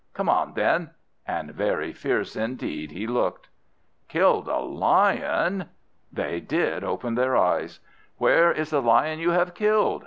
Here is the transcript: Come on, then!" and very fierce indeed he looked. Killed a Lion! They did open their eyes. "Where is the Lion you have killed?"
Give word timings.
Come 0.15 0.29
on, 0.29 0.55
then!" 0.55 0.89
and 1.27 1.51
very 1.51 1.93
fierce 1.93 2.35
indeed 2.35 2.89
he 2.89 3.05
looked. 3.05 3.49
Killed 4.07 4.47
a 4.47 4.57
Lion! 4.57 5.69
They 6.11 6.39
did 6.39 6.83
open 6.83 7.13
their 7.13 7.37
eyes. 7.37 7.81
"Where 8.17 8.51
is 8.51 8.71
the 8.71 8.81
Lion 8.81 9.19
you 9.19 9.29
have 9.29 9.53
killed?" 9.53 9.99